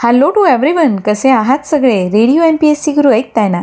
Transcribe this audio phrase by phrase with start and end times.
[0.00, 2.04] Hello to everyone कसे आहात सगळे?
[2.10, 3.62] Radio M P S C Guru ऐकताय ना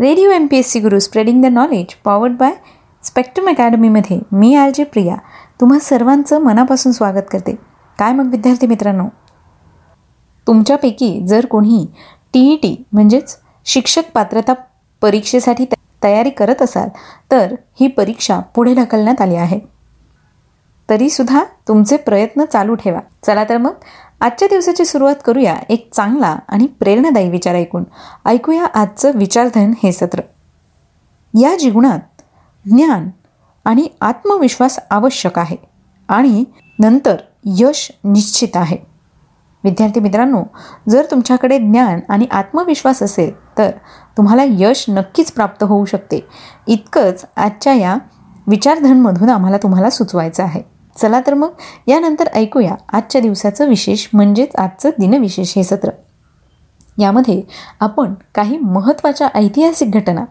[0.00, 2.52] radio M P S C Guru spreading the knowledge powered by
[3.02, 5.16] Spectrum अकॅडमीमध्ये मी R J Priya.
[5.60, 7.54] तुम्हा सर्वांचं मनापासून स्वागत करते.
[7.98, 9.04] काय मग विद्यार्थी मित्रांनो?
[10.46, 11.86] तुमच्यापैकी जर कोणी
[12.32, 14.52] टी ई टी म्हणजेच शिक्षक पात्रता
[15.02, 15.64] परीक्षेसाठी
[16.02, 16.88] तयारी करत असाल
[17.32, 19.60] तर ही परीक्षा पुढे ढकलण्यात आली आहे.
[20.90, 23.00] तरीसुद्धा तुमचे प्रयत्न चालू ठेवा.
[23.26, 23.74] चला तर मग
[24.20, 27.84] आजच्या दिवसाची सुरुवात करूया एक चांगला आणि प्रेरणादायी विचार ऐकून.
[28.24, 30.20] ऐकूया आजचं विचारधन हे सत्र.
[31.40, 32.22] या जीवनात
[32.70, 33.10] ज्ञान
[33.64, 35.56] आणि आत्मविश्वास आवश्यक आहे
[36.08, 36.44] आणि
[36.78, 38.76] नंतर यश निश्चित आहे.
[39.64, 40.42] विद्यार्थी मित्रांनो
[40.88, 43.70] जर तुमच्याकडे ज्ञान आणि आत्मविश्वास असेल तर
[44.16, 46.26] तुम्हाला यश नक्कीच प्राप्त होऊ शकते.
[46.66, 47.96] इतकंच आजच्या या
[48.46, 50.73] विचारधनमधून आम्हाला तुम्हाला सुचवायचं आहे.
[50.96, 51.50] चला तर मग
[51.86, 55.90] यानंतर ऐकूया आजच्या दिवसाचं विशेष म्हणजेच आजचं दिनविशेष हे सत्र.
[56.98, 57.42] यामध्ये
[57.80, 60.24] आपण काही महत्त्वाच्या ऐतिहासिक घटना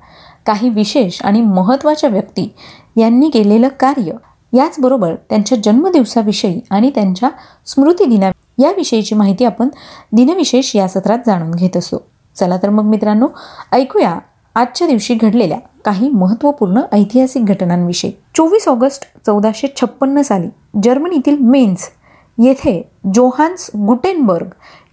[0.45, 2.53] काही विशेष आणि महत्त्वाच्या व्यक्ती
[2.95, 4.11] यांनी केलेलं कार्य
[4.53, 7.29] याचबरोबर त्यांच्या जन्मदिवसाविषयी आणि त्यांच्या
[7.65, 9.69] स्मृतिदिना याविषयीची माहिती आपण
[10.11, 12.01] दिनविशेष या सत्रात जाणून घेत असतो
[12.35, 13.27] चला तर मग मित्रांनो
[13.71, 14.19] ऐकूया
[14.55, 18.11] आजच्या दिवशी घडलेल्या काही महत्त्वपूर्ण ऐतिहासिक घटनांविषयी.
[18.35, 20.47] चोवीस ऑगस्ट चौदाशे छप्पन्न साली
[20.83, 21.89] जर्मनीतील मेन्स
[22.37, 24.47] येथे जोहान्स गुटेनबर्ग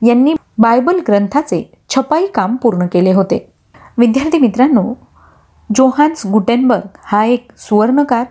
[0.06, 3.52] यांनी बायबल ग्रंथाचे छपाई काम पूर्ण केले होते.
[3.98, 4.94] विद्यार्थी मित्रांनो
[5.76, 8.24] जोहान्स गुटेनबर्ग हा एक सुवर्णकार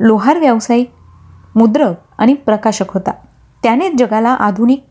[0.00, 0.90] लोहार व्यावसायिक
[1.56, 3.12] मुद्रक आणि प्रकाशक होता.
[3.62, 4.84] त्याने जगाला आधुनिक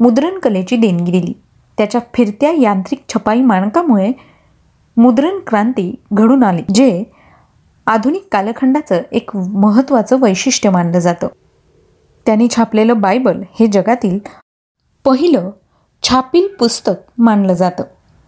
[0.00, 1.32] मुद्रणकलेची देणगी दिली.
[1.78, 4.12] त्याच्या फिरत्या यांत्रिक छपाई मानकामुळे
[4.96, 7.04] मुद्रण क्रांती घडून आली जे
[7.86, 11.26] आधुनिक कालखंडाचं एक महत्त्वाचं वैशिष्ट्य मानलं जातं.
[12.26, 14.18] त्यांनी छापलेलं बायबल हे जगातील
[15.04, 15.50] पहिलं
[16.02, 17.82] छापील पुस्तक मानलं जातं.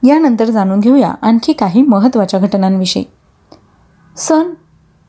[0.06, 3.04] यानंतर जाणून घेऊया आणखी काही महत्त्वाच्या घटनांविषयी.
[4.16, 4.54] सन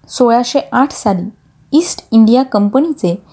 [0.09, 1.29] सोळाशे आठ साली
[1.77, 3.23] ईस्ट इंडिया कंपनीचे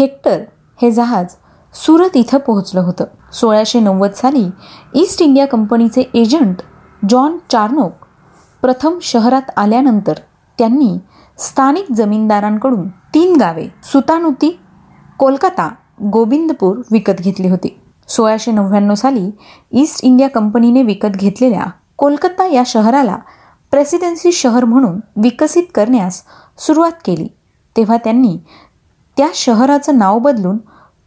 [0.00, 0.42] हेक्टर
[0.82, 1.34] हे जहाज
[1.74, 3.04] सुरत इथं पोहोचलं होतं.
[3.32, 4.48] सोळाशे नव्वद साली
[4.94, 6.56] ईस्ट इंडिया कंपनीचे एजंट
[7.08, 7.92] जॉन चार्नोक
[8.62, 10.12] प्रथम शहरात आल्यानंतर
[10.58, 10.98] त्यांनी
[11.38, 14.60] स्थानिक जमीनदारांकडून तीन गावे सुतानुती
[15.18, 17.80] कोलकाता गोविंदपूर विकत घेतली होती.
[18.08, 19.30] सोळाशे नव्याण्णव साली
[19.72, 21.64] ईस्ट इंडिया कंपनीने विकत घेतलेल्या
[21.96, 23.16] कोलकाता या शहराला
[23.70, 26.22] प्रेसिडेन्सी शहर म्हणून विकसित करण्यास
[26.58, 27.28] सुरुवात केली.
[27.76, 28.38] तेव्हा त्यांनी
[29.16, 30.58] त्या शहराचं नाव बदलून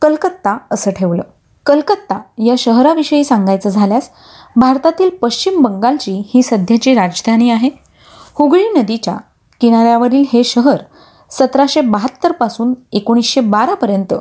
[0.01, 1.23] कलकत्ता असं ठेवलं.
[1.69, 4.09] कलकत्ता या शहराविषयी सांगायचं झाल्यास
[4.55, 7.69] भारतातील पश्चिम बंगालची ही सध्याची राजधानी आहे.
[8.33, 9.17] हुगळी नदीच्या
[9.61, 10.77] किनाऱ्यावरील हे शहर
[11.31, 14.13] सतराशे बहात्तरपासून एकोणीसशे बारापर्यंत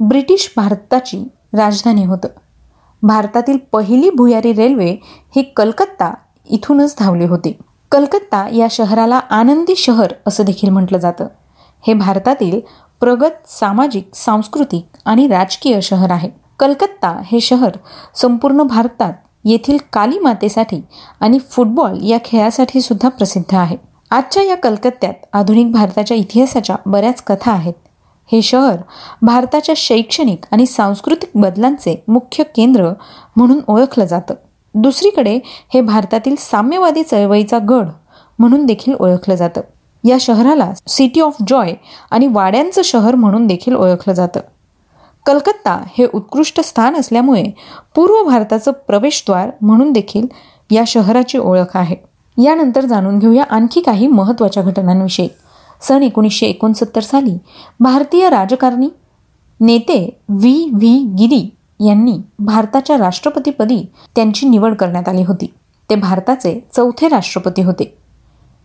[0.00, 2.28] ब्रिटिश भारताची राजधानी होतं.
[3.02, 4.96] भारतातील पहिली भुयारी रेल्वे
[5.36, 6.14] ही कलकत्ता
[6.50, 7.58] इथूनच धावली होती.
[7.92, 11.26] कलकत्ता या शहराला आनंदी शहर असं देखील म्हटलं जातं.
[11.86, 12.60] हे भारतातील
[13.00, 16.41] प्रगत सामाजिक सांस्कृतिक आणि राजकीय शहर आहे.
[16.62, 17.70] कलकत्ता हे शहर
[18.14, 19.12] संपूर्ण भारतात
[19.44, 20.82] येथील काली मातेसाठी
[21.20, 23.76] आणि फुटबॉल या खेळासाठी सुद्धा प्रसिद्ध आहे.
[24.10, 27.74] आजच्या या कलकत्त्यात आधुनिक भारताच्या इतिहासाच्या बऱ्याच कथा आहेत.
[28.32, 28.76] हे शहर
[29.22, 32.90] भारताच्या शैक्षणिक आणि सांस्कृतिक बदलांचे मुख्य केंद्र
[33.36, 34.34] म्हणून ओळखलं जातं.
[34.74, 37.86] दुसरीकडे हे भारतातील साम्यवादी चळवळीचा गड
[38.38, 39.60] म्हणून देखील ओळखलं जातं.
[40.04, 41.74] या शहराला सिटी ऑफ जॉय
[42.10, 44.40] आणि वाड्यांचं शहर म्हणून देखील ओळखलं जातं.
[45.26, 47.44] कलकत्ता हे उत्कृष्ट स्थान असल्यामुळे
[47.94, 50.26] पूर्व भारताचं प्रवेशद्वार म्हणून देखील
[50.70, 51.96] या शहराची ओळख आहे.
[52.44, 55.28] यानंतर जाणून घेऊया आणखी काही महत्त्वाच्या घटनांविषयी.
[55.80, 57.38] सन एकोणीसशे एकोणसत्तर साली
[57.80, 58.88] भारतीय राजकारणी
[59.60, 60.70] नेते व्ही.
[60.72, 60.98] व्ही.
[61.18, 61.50] गिरी
[61.86, 65.52] यांनी भारताच्या राष्ट्रपतीपदी त्यांची निवड करण्यात आली होती.
[65.90, 67.98] ते भारताचे चौथे राष्ट्रपती होते.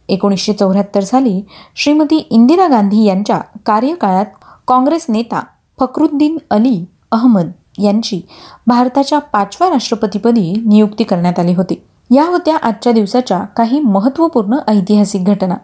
[0.09, 1.41] एकोणीसशे चौऱ्याहत्तर साली
[1.75, 4.25] श्रीमती इंदिरा गांधी यांच्या कार्यकाळात
[4.67, 5.44] काँग्रेस नेता
[5.80, 8.22] फखरुद्दीन अली अहमद यांची
[8.68, 11.84] भारताच्या पाचव्या राष्ट्रपतीपदी नियुक्ती करण्यात आली होती.
[12.16, 15.56] या होत्या आजच्या दिवसाच्या काही महत्त्वपूर्ण ऐतिहासिक घटना.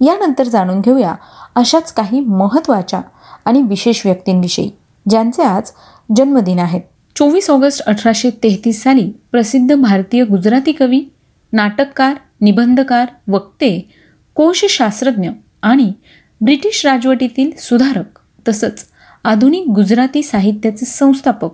[0.00, 1.14] यानंतर जाणून घेऊया
[1.54, 3.00] अशाच काही महत्त्वाच्या
[3.44, 4.70] आणि विशेष व्यक्तींविषयी
[5.08, 5.70] ज्यांचे आज
[6.16, 6.80] जन्मदिन आहेत.
[7.16, 11.04] चोवीस ऑगस्ट अठराशे तेहतीस साली प्रसिद्ध भारतीय गुजराती कवी
[11.52, 13.90] नाटककार निबंधकार वक्ते
[14.34, 15.30] कोशशास्त्रज्ञ
[15.62, 15.92] आणि
[16.40, 18.18] ब्रिटिश राजवटीतील सुधारक
[18.48, 18.84] तसंच
[19.24, 21.50] आधुनिक गुजराती साहित्याचे संस्थापक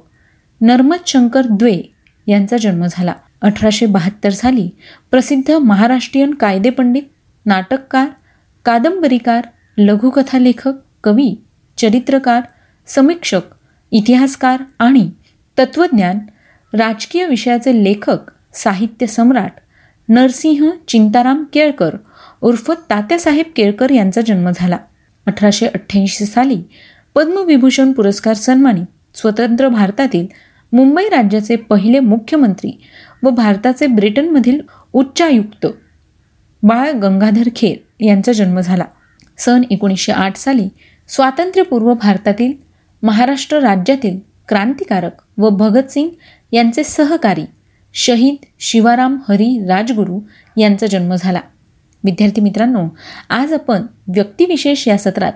[0.60, 1.82] नर्मद शंकर द्वे
[2.26, 3.14] यांचा जन्म झाला.
[3.42, 4.68] अठराशे बहात्तर साली
[5.10, 7.02] प्रसिद्ध महाराष्ट्रीयन कायदेपंडित
[7.46, 8.08] नाटककार
[8.64, 9.46] कादंबरीकार
[9.78, 10.72] लघुकथा लेखक
[11.04, 11.34] कवी
[11.78, 12.40] चरित्रकार
[12.86, 13.40] समीक्षक
[13.90, 15.10] इतिहासकार आणि
[15.58, 16.18] तत्त्वज्ञान
[16.74, 18.18] राजकीय विषयाचे लेखक
[18.54, 19.52] साहित्य सम्राट
[20.08, 21.96] नरसिंह चिंताराम केळकर
[22.40, 24.78] उर्फ तात्यासाहेब केळकर यांचा जन्म झाला.
[25.26, 26.62] अठराशे अठ्ठ्याऐंशी साली
[27.16, 30.26] पद्मविभूषण पुरस्कार सन्मानित स्वतंत्र भारतातील
[30.72, 32.80] मुंबई राज्याचे पहिले मुख्यमंत्री
[33.22, 34.60] व भारताचे ब्रिटनमधील
[34.92, 35.66] उच्चायुक्त
[36.62, 38.84] बाळ गंगाधर खेर यांचा जन्म झाला.
[39.38, 40.68] सन एकोणीसशे आठ साली
[41.08, 42.52] स्वातंत्र्यपूर्व भारतातील
[43.02, 44.18] महाराष्ट्र राज्यातील
[44.48, 46.08] क्रांतिकारक व भगतसिंग
[46.52, 47.44] यांचे सहकारी
[47.94, 50.20] शहीद शिवाराम हरी राजगुरू
[50.56, 51.40] यांचा जन्म झाला.
[52.04, 52.86] विद्यार्थी मित्रांनो
[53.28, 53.82] आज आपण
[54.14, 55.32] व्यक्तिविशेष या सत्रात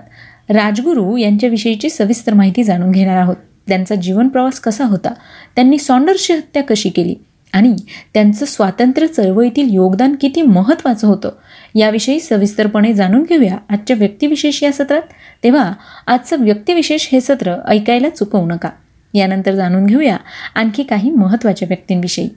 [0.49, 3.35] राजगुरू यांच्याविषयीची सविस्तर माहिती जाणून घेणार आहोत.
[3.67, 5.13] त्यांचा जीवन प्रवास कसा होता?
[5.55, 7.15] त्यांनी सॉन्डर्सची हत्या कशी केली?
[7.53, 7.75] आणि
[8.13, 11.29] त्यांचं स्वातंत्र्य चळवळीतील योगदान किती महत्त्वाचं होतं?
[11.75, 15.01] याविषयी सविस्तरपणे जाणून घेऊया आजच्या व्यक्तिविशेष या सत्रात.
[15.43, 15.73] तेव्हा
[16.07, 18.69] आजचं व्यक्तिविशेष हे सत्र ऐकायला चुकवू नका.
[19.13, 20.17] यानंतर जाणून घेऊया
[20.55, 22.29] आणखी काही महत्त्वाच्या व्यक्तींविषयी.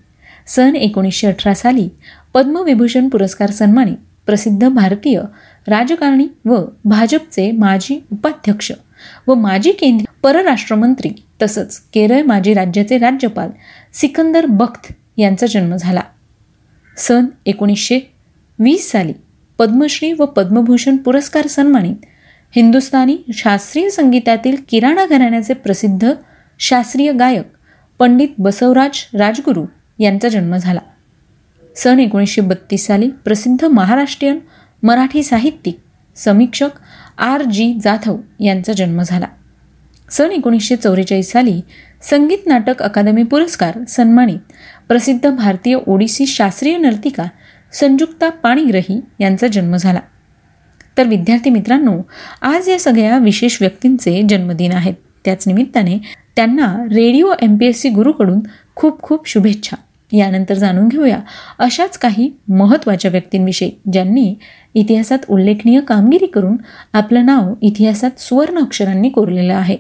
[0.46, 1.88] सन एकोणीसशे अठरा साली
[2.34, 5.20] पद्मविभूषण पुरस्कार सन्मानित प्रसिद्ध भारतीय
[5.68, 8.72] राजकारणी व भाजपचे माजी उपाध्यक्ष
[9.26, 11.10] व माजी केंद्रीय परराष्ट्रमंत्री
[11.42, 13.50] तसंच केरळ माजी राज्याचे राज्यपाल
[13.92, 16.02] सिकंदर बख्त यांचा जन्म झाला.
[16.96, 17.98] सन एकोणीसशे
[18.58, 19.12] वीस साली
[19.58, 22.04] पद्मश्री व पद्मभूषण पुरस्कार सन्मानित
[22.56, 26.12] हिंदुस्थानी शास्त्रीय संगीतातील किराणा घराण्याचे प्रसिद्ध
[26.58, 27.46] शास्त्रीय गायक
[27.98, 29.64] पंडित बसवराज राजगुरू
[29.98, 30.80] यांचा जन्म झाला.
[31.76, 34.38] सन एकोणीसशे बत्तीस साली प्रसिद्ध महाराष्ट्रीयन
[34.82, 35.78] मराठी साहित्यिक
[36.16, 36.68] समीक्षक
[37.18, 39.26] आर जी जाधव यांचा जन्म झाला.
[40.10, 41.60] सन एकोणीसशे चौवेचाळीस साली
[42.02, 44.38] संगीत नाटक अकादमी पुरस्कार सन्मानित
[44.88, 47.24] प्रसिद्ध भारतीय ओडिसी शास्त्रीय नर्तिका
[47.72, 50.00] संयुक्ता पाणीग्रही यांचा जन्म झाला.
[50.98, 52.02] तर विद्यार्थी मित्रांनो
[52.42, 54.94] आज या सगळ्या विशेष व्यक्तींचे जन्मदिन आहेत.
[55.24, 55.98] त्याच निमित्ताने
[56.36, 58.40] त्यांना radio M P S C गुरुकडून
[58.74, 59.76] खूप खूप शुभेच्छा.
[60.16, 61.18] यानंतर जाणून घेऊया.
[61.58, 64.34] अशाच काही महत्त्वाच्या व्यक्तींविषयी ज्यांनी
[64.74, 66.56] इतिहासात उल्लेखनीय कामगिरी करून
[66.92, 69.76] आपलं नाव इतिहासात सुवर्ण अक्षरांनी कोरलेलं आहे.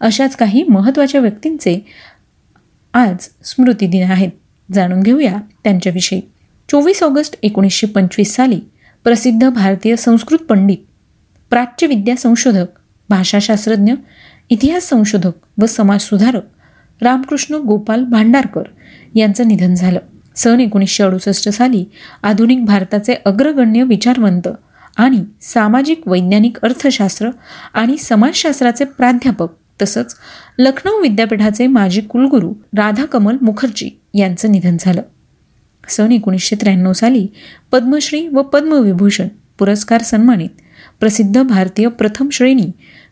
[0.00, 1.80] अशाच काही महत्त्वाच्या व्यक्तींचे
[2.94, 4.30] आज स्मृतिदिन आहेत.
[4.72, 6.20] जाणून घेऊया त्यांच्याविषयी.
[6.68, 8.60] चोवीस ऑगस्ट एकोणीसशे पंचवीस साली
[9.04, 10.78] प्रसिद्ध भारतीय संस्कृत पंडित
[11.50, 12.66] प्राच्यविद्या संशोधक
[13.08, 13.92] भाषाशास्त्रज्ञ
[14.50, 16.42] इतिहास संशोधक व समाजसुधारक
[17.02, 18.62] रामकृष्ण गोपाल भांडारकर
[19.14, 19.98] यांचं निधन झालं.
[20.36, 21.84] सन एकोणीसशे अडुसष्ट साली
[22.22, 24.48] आधुनिक भारताचे अग्रगण्य विचारवंत
[24.96, 27.30] आणि सामाजिक वैज्ञानिक अर्थशास्त्र
[27.74, 29.48] आणि समाजशास्त्राचे प्राध्यापक
[29.82, 30.14] तसंच
[30.58, 35.02] लखनौ विद्यापीठाचे माजी कुलगुरू राधाकमल मुखर्जी यांचं निधन झालं.
[35.88, 37.26] सन एकोणीसशे त्र्याण्णव साली
[37.72, 40.48] पद्मश्री व पद्मविभूषण पुरस्कार सन्मानित
[41.00, 42.66] प्रसिद्ध भारतीय प्रथम श्रेणी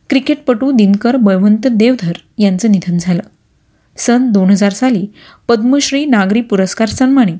[0.08, 3.22] क्रिकेटपटू दिनकर बळवंत देवधर यांचं निधन झालं.
[3.96, 5.06] सन दोन हजार साली
[5.48, 7.36] पद्मश्री नागरी पुरस्कार सन्मानित.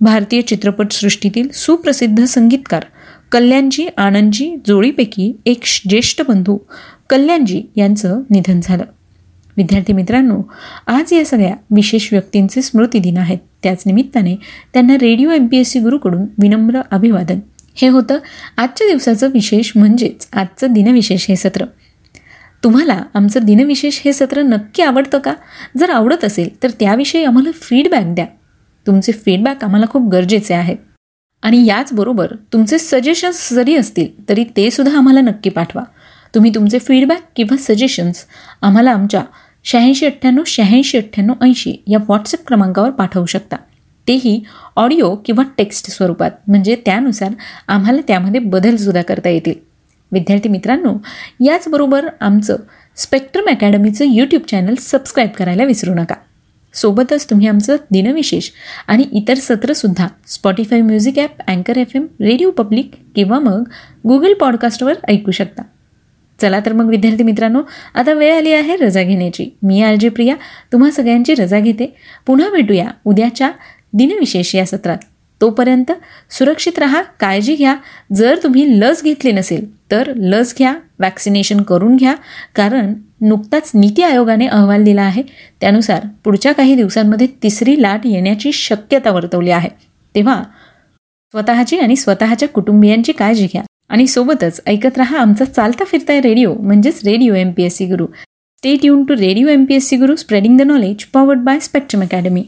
[0.00, 2.84] भारतीय चित्रपटसृष्टीतील सुप्रसिद्ध संगीतकार
[3.32, 6.58] कल्याणजी आनंदजी जोडीपैकी एक ज्येष्ठ बंधू
[7.10, 8.84] कल्याणजी यांचं निधन झालं.
[9.56, 10.42] विद्यार्थी मित्रांनो
[10.86, 13.38] आज या सगळ्या विशेष व्यक्तींचे स्मृतिदिन आहेत.
[13.62, 14.36] त्याच निमित्ताने
[14.72, 17.38] त्यांना radio M P S C गुरुकडून विनम्र अभिवादन.
[17.74, 18.18] हे होतं
[18.56, 21.64] आजच्या दिवसाचं विशेष म्हणजेच आजचं दिनविशेष हे सत्र.
[22.64, 25.34] तुम्हाला आमचं दिनविशेष हे सत्र नक्की आवडतं का?
[25.78, 28.26] जर आवडत असेल तर त्याविषयी आम्हाला फीडबॅक द्या.
[28.86, 30.76] तुमचे फीडबॅक आम्हाला खूप गरजेचे आहेत.
[31.42, 35.82] आणि याचबरोबर तुमचे सजेशन्स जरी असतील तरी ते सुद्धा आम्हाला नक्की पाठवा.
[36.34, 38.24] तुम्ही तुमचे फीडबॅक किंवा सजेशन्स
[38.62, 39.22] आम्हाला आमच्या
[39.64, 43.56] शहाऐंशी अठ्ठ्याण्णव शहाऐंशी अठ्ठ्याण्णव ऐंशी या व्हॉट्सअप क्रमांकावर पाठवू शकता.
[44.08, 44.44] तेही
[44.76, 46.30] ऑडिओ किंवा टेक्स्ट स्वरूपात.
[46.48, 47.30] म्हणजे त्यानुसार
[47.68, 49.73] आम्हाला त्यामध्ये बदलसुद्धा करता येतील.
[50.14, 50.94] विद्यार्थी मित्रांनो
[51.44, 52.56] याचबरोबर आमचं
[52.96, 56.14] स्पेक्ट्रम अकॅडमीचं यूट्यूब चॅनल सबस्क्राईब करायला विसरू नका.
[56.74, 58.50] सोबतच तुम्ही आमचं दिनविशेष
[58.88, 63.62] आणि इतर सत्रसुद्धा स्पॉटीफाय म्युझिक ॲप अँकर एफ एम रेडिओ पब्लिक किंवा मग
[64.08, 65.62] गुगल पॉडकास्टवर ऐकू शकता.
[66.40, 67.62] चला तर मग विद्यार्थी मित्रांनो
[67.94, 69.46] आता वेळ आली आहे रजा घेण्याची.
[69.62, 70.34] मी आलजी प्रिया.
[70.72, 71.94] तुम्हा सगळ्यांची रजा घेते.
[72.26, 73.50] पुन्हा भेटूया उद्याच्या
[73.92, 74.98] दिनविशेष या सत्रात.
[75.40, 75.92] तोपर्यंत
[76.30, 77.76] सुरक्षित राहा काळजी घ्या.
[78.14, 82.14] जर तुम्ही लस घेतली नसेल तर लस घ्या वॅक्सिनेशन करून घ्या.
[82.54, 85.22] कारण नुकताच नीती आयोगाने अहवाल दिला आहे.
[85.60, 89.68] त्यानुसार पुढच्या काही दिवसांमध्ये तिसरी लाट येण्याची शक्यता वर्तवली आहे.
[90.14, 90.42] तेव्हा
[91.34, 93.62] स्वतःची आणि स्वतःच्या कुटुंबियांची काळजी घ्या.
[93.88, 98.06] आणि सोबतच ऐकत रहा आमचा चालता फिरताय रेडिओ म्हणजेच radio M P S C Guru.
[98.58, 102.02] Stay युन to radio M P S C Guru spreading the knowledge powered by Spectrum
[102.02, 102.44] Academy